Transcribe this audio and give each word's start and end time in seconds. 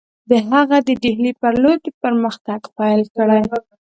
هغه 0.55 0.77
د 0.87 0.89
ډهلي 1.01 1.33
پر 1.41 1.53
لور 1.61 1.77
یې 1.85 1.91
پرمختګ 2.03 2.61
پیل 2.77 3.01
کړی. 3.15 3.41